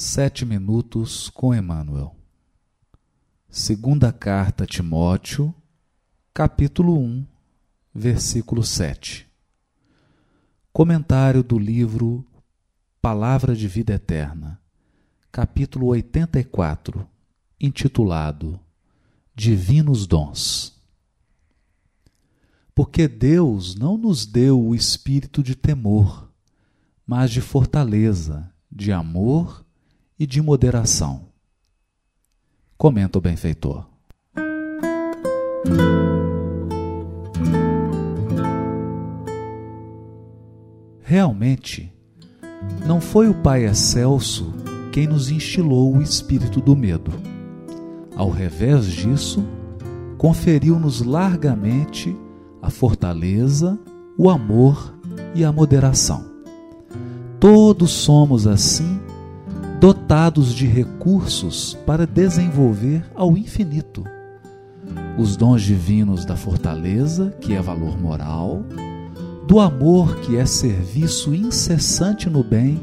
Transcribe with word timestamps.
Sete 0.00 0.44
minutos 0.46 1.28
com 1.28 1.52
Emmanuel. 1.52 2.14
Segunda 3.50 4.12
carta 4.12 4.62
a 4.62 4.66
Timóteo, 4.66 5.52
capítulo 6.32 6.96
1, 7.00 7.26
versículo 7.92 8.62
7. 8.62 9.28
Comentário 10.72 11.42
do 11.42 11.58
livro 11.58 12.24
Palavra 13.02 13.56
de 13.56 13.66
Vida 13.66 13.94
Eterna, 13.94 14.60
capítulo 15.32 15.88
84, 15.88 17.04
intitulado 17.60 18.60
Divinos 19.34 20.06
Dons. 20.06 20.80
Porque 22.72 23.08
Deus 23.08 23.74
não 23.74 23.98
nos 23.98 24.26
deu 24.26 24.64
o 24.64 24.76
espírito 24.76 25.42
de 25.42 25.56
temor, 25.56 26.32
mas 27.04 27.32
de 27.32 27.40
fortaleza, 27.40 28.48
de 28.70 28.92
amor 28.92 29.64
e 29.64 29.67
de 30.26 30.42
moderação. 30.42 31.28
Comenta 32.76 33.18
o 33.18 33.20
benfeitor. 33.20 33.86
Realmente, 41.00 41.92
não 42.86 43.00
foi 43.00 43.28
o 43.28 43.34
Pai 43.34 43.64
Excelso 43.64 44.52
quem 44.92 45.06
nos 45.06 45.30
instilou 45.30 45.96
o 45.96 46.02
espírito 46.02 46.60
do 46.60 46.76
medo. 46.76 47.12
Ao 48.16 48.30
revés 48.30 48.86
disso, 48.86 49.44
conferiu-nos 50.18 51.00
largamente 51.00 52.16
a 52.60 52.68
fortaleza, 52.68 53.78
o 54.16 54.28
amor 54.28 54.94
e 55.34 55.44
a 55.44 55.52
moderação. 55.52 56.24
Todos 57.38 57.90
somos 57.90 58.46
assim 58.46 59.00
dotados 59.80 60.52
de 60.52 60.66
recursos 60.66 61.78
para 61.86 62.04
desenvolver 62.04 63.04
ao 63.14 63.36
infinito 63.36 64.04
os 65.16 65.36
dons 65.36 65.62
divinos 65.62 66.24
da 66.24 66.36
fortaleza, 66.36 67.34
que 67.40 67.52
é 67.52 67.60
valor 67.60 68.00
moral, 68.00 68.62
do 69.46 69.60
amor, 69.60 70.16
que 70.20 70.36
é 70.36 70.46
serviço 70.46 71.34
incessante 71.34 72.30
no 72.30 72.42
bem, 72.42 72.80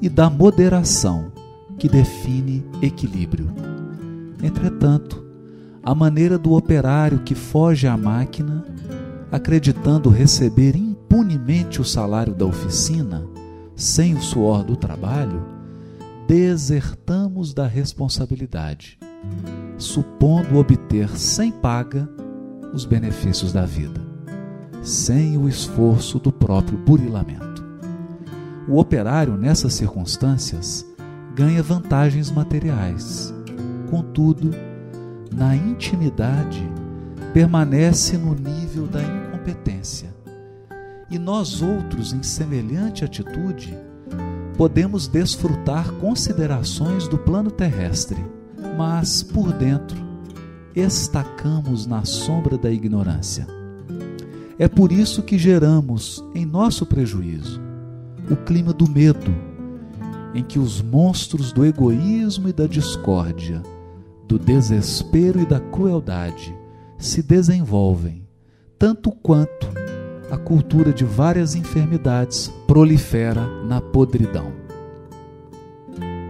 e 0.00 0.08
da 0.08 0.30
moderação, 0.30 1.32
que 1.76 1.88
define 1.88 2.64
equilíbrio. 2.80 3.50
Entretanto, 4.42 5.24
a 5.82 5.94
maneira 5.94 6.38
do 6.38 6.52
operário 6.52 7.20
que 7.20 7.34
foge 7.34 7.88
à 7.88 7.96
máquina, 7.96 8.64
acreditando 9.30 10.08
receber 10.08 10.76
impunemente 10.76 11.80
o 11.80 11.84
salário 11.84 12.34
da 12.34 12.46
oficina, 12.46 13.24
sem 13.74 14.14
o 14.14 14.22
suor 14.22 14.62
do 14.62 14.76
trabalho, 14.76 15.57
desertamos 16.28 17.54
da 17.54 17.66
responsabilidade, 17.66 18.98
supondo 19.78 20.58
obter 20.58 21.08
sem 21.16 21.50
paga 21.50 22.06
os 22.74 22.84
benefícios 22.84 23.50
da 23.50 23.64
vida, 23.64 23.98
sem 24.82 25.38
o 25.38 25.48
esforço 25.48 26.18
do 26.18 26.30
próprio 26.30 26.76
burilamento. 26.76 27.66
O 28.68 28.78
operário, 28.78 29.38
nessas 29.38 29.72
circunstâncias, 29.72 30.84
ganha 31.34 31.62
vantagens 31.62 32.30
materiais. 32.30 33.32
Contudo, 33.90 34.50
na 35.34 35.56
intimidade, 35.56 36.62
permanece 37.32 38.18
no 38.18 38.34
nível 38.34 38.86
da 38.86 39.00
incompetência. 39.00 40.14
E 41.10 41.18
nós 41.18 41.62
outros, 41.62 42.12
em 42.12 42.22
semelhante 42.22 43.02
atitude, 43.02 43.87
podemos 44.58 45.06
desfrutar 45.06 45.92
considerações 45.92 47.06
do 47.06 47.16
plano 47.16 47.48
terrestre, 47.48 48.18
mas 48.76 49.22
por 49.22 49.52
dentro 49.52 49.96
estacamos 50.74 51.86
na 51.86 52.04
sombra 52.04 52.58
da 52.58 52.68
ignorância. 52.68 53.46
É 54.58 54.66
por 54.66 54.90
isso 54.90 55.22
que 55.22 55.38
geramos 55.38 56.24
em 56.34 56.44
nosso 56.44 56.84
prejuízo 56.84 57.60
o 58.28 58.34
clima 58.34 58.72
do 58.72 58.90
medo, 58.90 59.32
em 60.34 60.42
que 60.42 60.58
os 60.58 60.82
monstros 60.82 61.52
do 61.52 61.64
egoísmo 61.64 62.48
e 62.48 62.52
da 62.52 62.66
discórdia, 62.66 63.62
do 64.26 64.40
desespero 64.40 65.40
e 65.40 65.46
da 65.46 65.60
crueldade 65.60 66.52
se 66.98 67.22
desenvolvem, 67.22 68.26
tanto 68.76 69.12
quanto 69.12 69.68
a 70.30 70.36
cultura 70.36 70.92
de 70.92 71.04
várias 71.04 71.54
enfermidades 71.54 72.52
prolifera 72.66 73.46
na 73.64 73.80
podridão. 73.80 74.52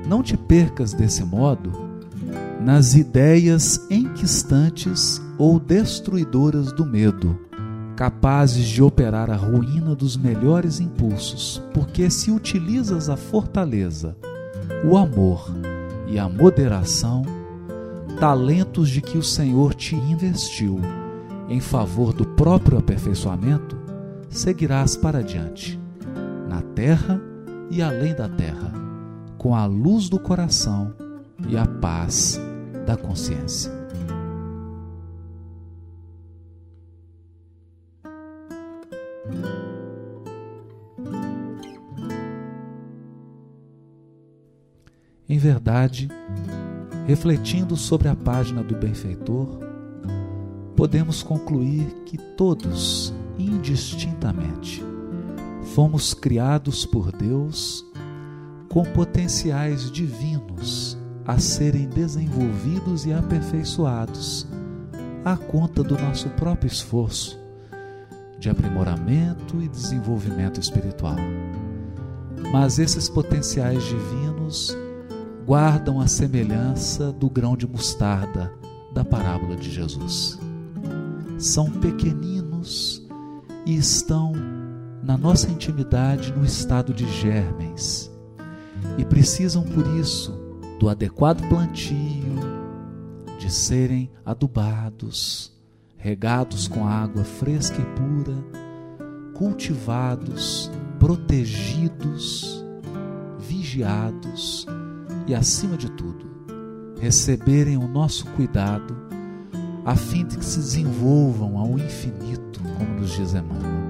Não 0.09 0.22
te 0.22 0.36
percas 0.36 0.92
desse 0.92 1.25
modo 1.25 1.88
nas 2.60 2.94
ideias 2.94 3.86
enquistantes 3.88 5.22
ou 5.38 5.60
destruidoras 5.60 6.72
do 6.72 6.84
medo, 6.84 7.38
capazes 7.97 8.66
de 8.66 8.82
operar 8.82 9.31
a 9.31 9.36
ruína 9.36 9.94
dos 9.94 10.16
melhores 10.16 10.80
impulsos, 10.80 11.62
porque 11.72 12.10
se 12.10 12.30
utilizas 12.30 13.09
a 13.09 13.16
fortaleza, 13.16 14.16
o 14.84 14.97
amor 14.97 15.50
e 16.09 16.19
a 16.19 16.28
moderação, 16.28 17.22
talentos 18.19 18.88
de 18.91 19.00
que 19.00 19.16
o 19.16 19.22
Senhor 19.22 19.75
te 19.75 19.94
investiu 19.94 20.80
em 21.48 21.60
favor 21.60 22.12
do 22.12 22.26
próprio 22.26 22.78
aperfeiçoamento, 22.78 23.78
seguirás 24.28 24.97
para 24.97 25.22
diante, 25.22 25.78
na 26.49 26.62
terra 26.62 27.21
e 27.71 27.83
além 27.83 28.15
da 28.15 28.28
terra, 28.28 28.72
com 29.37 29.55
a 29.55 29.66
luz 29.66 30.09
do 30.09 30.19
coração 30.19 30.94
e 31.49 31.56
a 31.56 31.66
paz 31.66 32.41
da 32.87 32.97
consciência. 32.97 33.78
Em 45.28 45.37
verdade, 45.37 46.09
refletindo 47.06 47.77
sobre 47.77 48.09
a 48.09 48.16
página 48.16 48.62
do 48.62 48.75
benfeitor, 48.75 49.59
podemos 50.75 51.22
concluir 51.22 51.84
que 52.06 52.16
todos 52.16 53.12
indistintamente. 53.38 54.84
Fomos 55.75 56.15
criados 56.15 56.84
por 56.84 57.12
Deus 57.12 57.84
com 58.69 58.82
potenciais 58.82 59.91
divinos 59.91 60.99
a 61.26 61.38
serem 61.38 61.88
desenvolvidos 61.88 63.06
e 63.06 63.12
aperfeiçoados 63.12 64.47
à 65.25 65.37
conta 65.37 65.82
do 65.82 65.97
nosso 65.98 66.28
próprio 66.31 66.69
esforço 66.69 67.38
de 68.38 68.48
aprimoramento 68.48 69.60
e 69.60 69.69
desenvolvimento 69.69 70.60
espiritual. 70.60 71.16
Mas 72.53 72.78
esses 72.78 73.09
potenciais 73.09 73.82
divinos 73.84 74.77
guardam 75.44 76.00
a 76.00 76.06
semelhança 76.06 77.12
do 77.12 77.28
grão 77.28 77.56
de 77.56 77.66
mostarda 77.66 78.53
da 78.94 79.04
parábola 79.04 79.56
de 79.56 79.71
Jesus. 79.71 80.38
São 81.37 81.71
pequeninos 81.71 83.07
e 83.68 83.76
estão 83.76 84.32
na 85.02 85.18
nossa 85.18 85.50
intimidade 85.50 86.32
no 86.32 86.42
estado 86.42 86.94
de 86.94 87.06
germens. 87.06 88.10
E 88.96 89.04
precisam, 89.04 89.62
por 89.62 89.86
isso, 89.98 90.32
do 90.80 90.88
adequado 90.88 91.46
plantio, 91.50 92.34
de 93.38 93.52
serem 93.52 94.10
adubados, 94.24 95.52
regados 95.98 96.66
com 96.66 96.86
água 96.88 97.22
fresca 97.24 97.76
e 97.76 97.84
pura, 97.84 98.34
cultivados, 99.34 100.70
protegidos, 100.98 102.64
vigiados 103.38 104.66
e, 105.26 105.34
acima 105.34 105.76
de 105.76 105.91
tudo, 105.91 106.26
receberem 106.98 107.76
o 107.76 107.86
nosso 107.86 108.24
cuidado 108.28 108.97
a 109.88 109.96
fim 109.96 110.26
de 110.26 110.36
que 110.36 110.44
se 110.44 110.58
desenvolvam 110.58 111.56
ao 111.56 111.78
infinito 111.78 112.60
como 112.76 113.00
nos 113.00 113.10
diz 113.10 113.32
Emmanuel. 113.32 113.88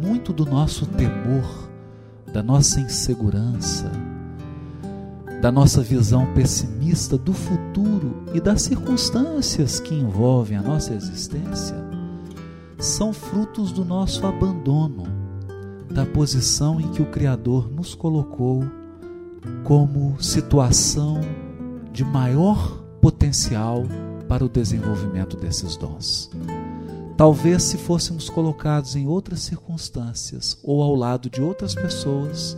Muito 0.00 0.32
do 0.32 0.46
nosso 0.46 0.86
temor, 0.86 1.68
da 2.32 2.44
nossa 2.44 2.80
insegurança, 2.80 3.90
da 5.40 5.50
nossa 5.50 5.82
visão 5.82 6.32
pessimista 6.32 7.18
do 7.18 7.32
futuro 7.32 8.22
e 8.32 8.40
das 8.40 8.62
circunstâncias 8.62 9.80
que 9.80 9.96
envolvem 9.96 10.56
a 10.56 10.62
nossa 10.62 10.94
existência, 10.94 11.76
são 12.78 13.12
frutos 13.12 13.72
do 13.72 13.84
nosso 13.84 14.24
abandono, 14.24 15.02
da 15.90 16.06
posição 16.06 16.80
em 16.80 16.86
que 16.92 17.02
o 17.02 17.10
Criador 17.10 17.68
nos 17.68 17.96
colocou 17.96 18.64
como 19.64 20.22
situação 20.22 21.20
de 21.92 22.04
maior 22.04 22.80
potencial 23.00 23.82
para 24.32 24.46
o 24.46 24.48
desenvolvimento 24.48 25.36
desses 25.36 25.76
dons. 25.76 26.30
Talvez 27.18 27.64
se 27.64 27.76
fôssemos 27.76 28.30
colocados 28.30 28.96
em 28.96 29.06
outras 29.06 29.40
circunstâncias 29.40 30.58
ou 30.64 30.82
ao 30.82 30.94
lado 30.94 31.28
de 31.28 31.42
outras 31.42 31.74
pessoas, 31.74 32.56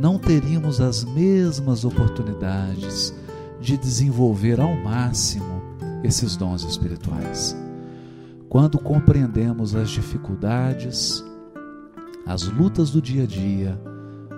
não 0.00 0.18
teríamos 0.18 0.80
as 0.80 1.04
mesmas 1.04 1.84
oportunidades 1.84 3.14
de 3.60 3.76
desenvolver 3.76 4.60
ao 4.60 4.74
máximo 4.74 5.62
esses 6.02 6.34
dons 6.34 6.64
espirituais. 6.64 7.56
Quando 8.48 8.76
compreendemos 8.76 9.76
as 9.76 9.90
dificuldades, 9.90 11.24
as 12.26 12.42
lutas 12.42 12.90
do 12.90 13.00
dia 13.00 13.22
a 13.22 13.26
dia, 13.28 13.80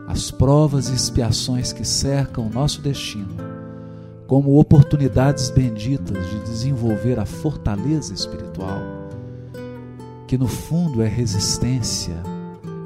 as 0.06 0.30
provas 0.30 0.90
e 0.90 0.94
expiações 0.94 1.72
que 1.72 1.82
cercam 1.82 2.46
o 2.46 2.50
nosso 2.50 2.82
destino, 2.82 3.51
como 4.32 4.58
oportunidades 4.58 5.50
benditas 5.50 6.30
de 6.30 6.38
desenvolver 6.38 7.20
a 7.20 7.26
fortaleza 7.26 8.14
espiritual, 8.14 8.80
que 10.26 10.38
no 10.38 10.48
fundo 10.48 11.02
é 11.02 11.06
resistência, 11.06 12.14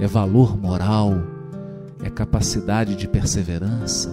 é 0.01 0.09
valor 0.09 0.61
moral, 0.61 1.13
é 2.03 2.11
capacidade 2.11 2.97
de 2.97 3.07
perseverança, 3.07 4.11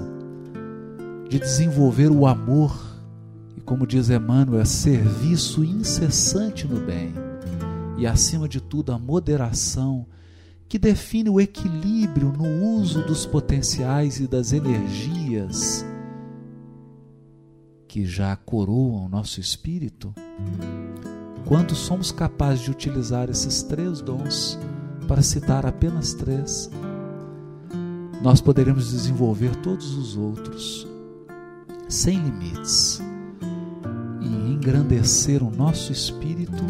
de 1.28 1.40
desenvolver 1.40 2.12
o 2.12 2.28
amor 2.28 2.80
e, 3.58 3.62
como 3.62 3.88
diz 3.88 4.12
Emmanuel, 4.12 4.62
é 4.62 4.66
serviço 4.66 5.64
incessante 5.64 6.68
no 6.68 6.82
bem 6.82 7.16
e, 7.98 8.06
acima 8.06 8.48
de 8.48 8.62
tudo, 8.62 8.92
a 8.92 9.00
moderação 9.00 10.06
que 10.70 10.78
define 10.78 11.32
o 11.32 11.42
equilíbrio 11.42 12.32
no 12.32 12.78
uso 12.78 13.02
dos 13.02 13.26
potenciais 13.26 14.20
e 14.20 14.28
das 14.28 14.54
energias 14.54 15.84
que 17.94 18.08
já 18.08 18.36
coroam 18.36 19.06
o 19.06 19.08
nosso 19.08 19.40
espírito, 19.40 20.16
quando 21.46 21.76
somos 21.76 22.12
capazes 22.12 22.62
de 22.62 22.72
utilizar 22.72 23.30
esses 23.30 23.62
três 23.62 24.02
dons, 24.02 24.58
para 25.08 25.22
citar 25.22 25.64
apenas 25.64 26.16
três, 26.16 26.72
nós 28.20 28.42
poderemos 28.42 28.90
desenvolver 28.90 29.56
todos 29.58 29.96
os 29.96 30.18
outros 30.18 30.88
sem 31.88 32.18
limites 32.18 33.00
e 34.20 34.52
engrandecer 34.52 35.44
o 35.44 35.56
nosso 35.56 35.92
espírito 35.92 36.64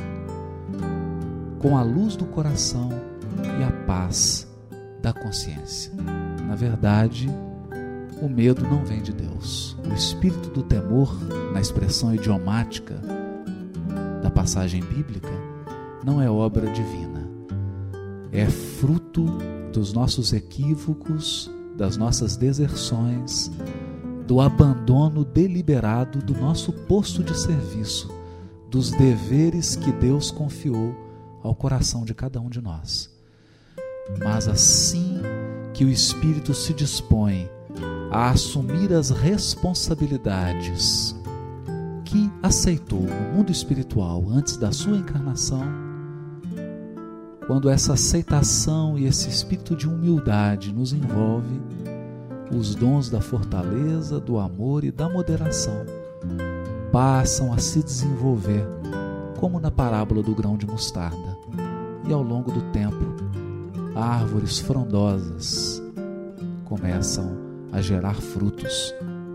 com 1.57 1.77
a 1.77 1.83
luz 1.83 2.17
do 2.17 2.25
coração 2.25 2.89
e 3.61 3.63
a 3.63 3.71
paz 3.85 4.45
da 5.01 5.13
consciência. 5.13 5.93
Na 6.45 6.55
verdade, 6.55 7.29
o 8.23 8.29
medo 8.29 8.63
não 8.63 8.85
vem 8.85 9.01
de 9.01 9.11
Deus. 9.11 9.75
O 9.85 9.93
espírito 9.93 10.49
do 10.49 10.63
temor, 10.63 11.13
na 11.51 11.59
expressão 11.59 12.15
idiomática 12.15 12.95
da 14.21 14.31
passagem 14.31 14.81
bíblica, 14.81 15.29
não 16.05 16.21
é 16.21 16.29
obra 16.29 16.71
divina. 16.71 17.29
É 18.31 18.45
fruto 18.45 19.25
dos 19.73 19.91
nossos 19.91 20.31
equívocos, 20.31 21.51
das 21.75 21.97
nossas 21.97 22.37
deserções, 22.37 23.51
do 24.25 24.39
abandono 24.39 25.25
deliberado 25.25 26.19
do 26.19 26.33
nosso 26.33 26.71
posto 26.71 27.21
de 27.21 27.37
serviço, 27.37 28.09
dos 28.69 28.89
deveres 28.91 29.75
que 29.75 29.91
Deus 29.91 30.31
confiou 30.31 30.95
ao 31.43 31.53
coração 31.53 32.05
de 32.05 32.13
cada 32.13 32.39
um 32.39 32.49
de 32.49 32.61
nós. 32.61 33.11
Mas 34.23 34.47
assim 34.47 35.19
que 35.73 35.83
o 35.83 35.89
Espírito 35.89 36.53
se 36.53 36.73
dispõe 36.73 37.49
a 38.13 38.29
assumir 38.29 38.93
as 38.93 39.09
responsabilidades 39.09 41.19
que 42.05 42.31
aceitou 42.43 43.01
no 43.01 43.35
mundo 43.35 43.51
espiritual 43.51 44.23
antes 44.29 44.55
da 44.55 44.71
sua 44.71 44.97
encarnação, 44.97 45.63
quando 47.47 47.71
essa 47.71 47.93
aceitação 47.93 48.99
e 48.99 49.05
esse 49.05 49.29
espírito 49.29 49.75
de 49.75 49.89
humildade 49.89 50.71
nos 50.71 50.93
envolve, 50.93 51.59
os 52.55 52.75
dons 52.75 53.09
da 53.09 53.19
fortaleza, 53.19 54.19
do 54.19 54.37
amor 54.37 54.83
e 54.83 54.91
da 54.91 55.09
moderação 55.09 55.83
passam 56.91 57.51
a 57.51 57.57
se 57.57 57.81
desenvolver, 57.81 58.63
como 59.39 59.59
na 59.59 59.71
parábola 59.71 60.21
do 60.21 60.35
grão 60.35 60.55
de 60.55 60.67
mostarda, 60.67 61.35
e 62.07 62.13
ao 62.13 62.21
longo 62.21 62.51
do 62.51 62.61
tempo 62.71 63.11
árvores 63.95 64.59
frondosas 64.59 65.81
começam 66.63 67.42
a 67.73 67.81
gerar 67.81 68.13
frutos 68.13 68.93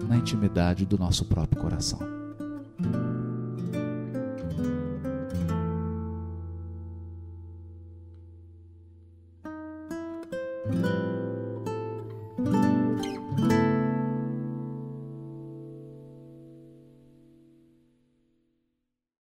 na 0.08 0.17
intimidade 0.17 0.87
do 0.87 0.96
nosso 0.96 1.25
próprio 1.25 1.61
coração. 1.61 2.18